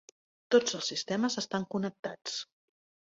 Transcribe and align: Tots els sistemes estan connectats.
Tots 0.55 0.77
els 0.77 0.89
sistemes 0.93 1.37
estan 1.43 1.67
connectats. 1.75 2.41